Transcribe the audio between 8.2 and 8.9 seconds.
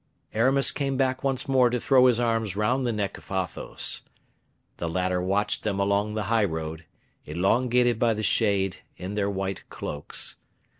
shade,